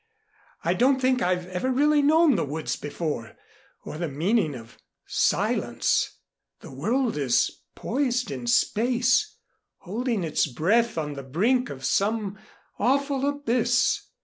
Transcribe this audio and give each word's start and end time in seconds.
I 0.63 0.73
don't 0.73 0.99
think 0.99 1.21
I've 1.21 1.45
ever 1.45 1.69
really 1.69 2.01
known 2.01 2.33
the 2.35 2.43
woods 2.43 2.75
before 2.75 3.37
or 3.83 3.99
the 3.99 4.07
meaning 4.07 4.55
of 4.55 4.79
silence. 5.05 6.17
The 6.61 6.71
world 6.73 7.17
is 7.17 7.61
poised 7.75 8.31
in 8.31 8.47
space 8.47 9.37
holding 9.77 10.23
its 10.23 10.47
breath 10.47 10.97
on 10.97 11.13
the 11.13 11.21
brink 11.21 11.69
of 11.69 11.85
some 11.85 12.39
awful 12.79 13.29
abyss. 13.29 14.07